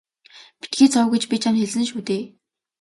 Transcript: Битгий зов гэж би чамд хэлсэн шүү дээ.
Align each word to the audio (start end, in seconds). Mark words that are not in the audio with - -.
Битгий 0.61 0.89
зов 0.93 1.07
гэж 1.13 1.23
би 1.31 1.35
чамд 1.43 1.57
хэлсэн 1.61 1.83
шүү 1.89 2.01
дээ. 2.07 2.23